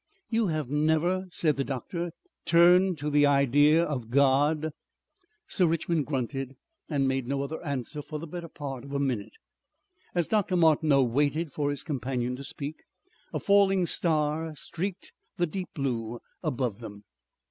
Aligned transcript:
"You 0.31 0.47
have 0.47 0.67
never," 0.67 1.27
said 1.29 1.57
the 1.57 1.63
doctor, 1.63 2.11
"turned 2.43 2.97
to 2.97 3.11
the 3.11 3.27
idea 3.27 3.83
of 3.83 4.09
God?" 4.09 4.71
Sir 5.47 5.67
Richmond 5.67 6.07
grunted 6.07 6.55
and 6.89 7.07
made 7.07 7.27
no 7.27 7.43
other 7.43 7.63
answer 7.63 8.01
for 8.01 8.17
the 8.17 8.25
better 8.25 8.47
part 8.47 8.83
of 8.83 8.93
a 8.93 8.99
minute. 8.99 9.33
As 10.15 10.27
Dr. 10.27 10.55
Martineau 10.57 11.03
waited 11.03 11.53
for 11.53 11.69
his 11.69 11.83
companion 11.83 12.35
to 12.37 12.43
speak, 12.43 12.77
a 13.31 13.39
falling 13.39 13.85
star 13.85 14.55
streaked 14.55 15.13
the 15.37 15.45
deep 15.45 15.69
blue 15.75 16.19
above 16.41 16.79
them. 16.79 17.03